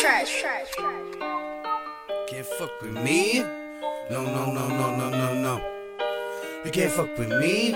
[0.00, 0.44] trash.
[2.28, 3.40] Can't fuck with me.
[4.10, 5.60] No, no, no, no, no, no, no.
[6.64, 7.72] You can't fuck with me.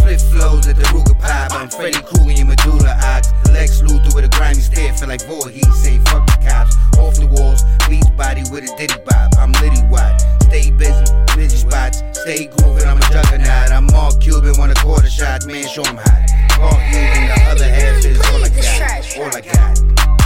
[0.00, 1.52] Flip flows at the Ruger Pop.
[1.52, 3.32] I'm Freddy Krueger your medulla ox.
[3.48, 4.92] Lex Luthor with a grimy stare.
[4.92, 6.76] Feel like Voorhees saying fuck the cops.
[6.98, 9.32] Off the walls, beach body with a diddy bop.
[9.38, 10.20] I'm Liddy Watt.
[10.42, 12.02] Stay busy, busy spots.
[12.20, 13.72] Stay grooving, I'm a juggernaut.
[13.72, 15.46] I'm Mark Cuban, want a quarter shot.
[15.46, 16.28] Man, show 'em hot.
[16.58, 19.16] Mark Cuban, the other half is all I got.
[19.16, 20.21] All I got.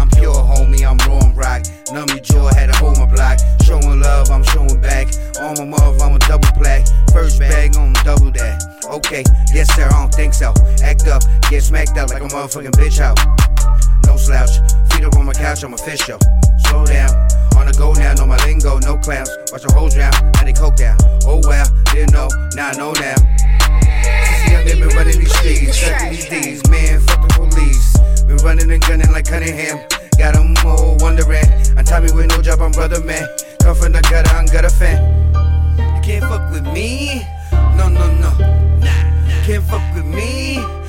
[0.00, 1.60] I'm pure, homie, I'm and rock.
[1.92, 3.38] Your jaw, had to hold my block.
[3.62, 5.08] Showing love, I'm showing back.
[5.38, 6.86] On my mother, I'm a double black.
[7.12, 8.62] First bag, on double that.
[8.86, 10.54] Okay, yes, sir, I don't think so.
[10.82, 13.18] Act up, get smacked out like a motherfucking bitch out.
[14.06, 14.50] No slouch,
[14.90, 16.18] feet up on my couch, I'm official.
[16.64, 17.10] Slow down,
[17.56, 19.28] on the go now, know my lingo, no clowns.
[19.52, 20.96] Watch the hoes drown, and they coke down.
[21.24, 23.19] Oh well, didn't know, now I know now.
[26.30, 27.98] These man, fuck the police.
[28.24, 29.78] Been running and gunning like Cunningham.
[30.16, 31.44] Got Got 'em all wondering.
[31.76, 33.26] On Tommy with no job, I'm brother man.
[33.62, 34.98] Come from the gutter, I'm gutter fan.
[35.76, 37.26] You can't fuck with me.
[37.76, 38.30] No, no, no.
[38.78, 40.79] Nah, can't fuck with me.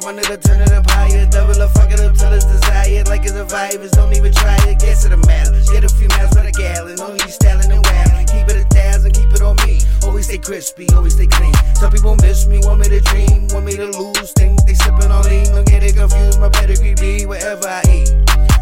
[0.00, 0.12] Fire.
[0.12, 1.26] Run it up, turn it up higher.
[1.26, 3.08] Double up, fuck it up till it's desired.
[3.08, 4.78] Like it's a virus, don't even try it.
[4.80, 5.60] Guess it a matter.
[5.72, 7.00] Get a few miles for the gallon.
[7.00, 8.26] Only styling and wildin'.
[8.30, 9.80] Keep it a thousand, keep it on me.
[10.04, 11.54] Always stay crispy, always stay clean.
[11.74, 14.32] Some people miss me, want me to dream, want me to lose.
[14.32, 16.40] Think they sippin' on lean, don't get it confused.
[16.40, 18.10] My pedigree be wherever I eat.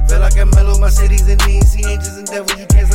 [0.09, 1.73] Feel like I'm mellow my cities and needs.
[1.73, 2.89] See angels and devils, you can't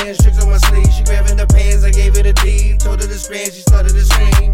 [0.00, 0.92] a few tricks on my sleeve.
[0.92, 2.76] She grabbing the pants, I gave it the D.
[2.78, 4.52] Told her to scram, she started to scream.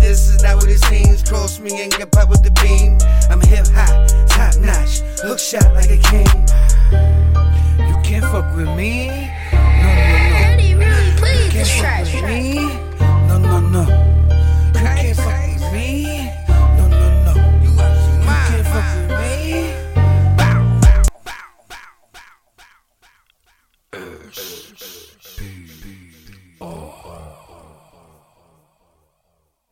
[0.00, 1.22] This is not what it seems.
[1.22, 2.98] Cross me and get pop with the beam.
[3.30, 6.28] I'm hip hop, top notch, hook shot like a king.
[7.88, 9.30] You can't fuck with me.